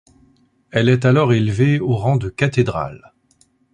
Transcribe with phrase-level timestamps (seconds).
[0.71, 3.13] Elle est alors élevée au rang de cathédrale.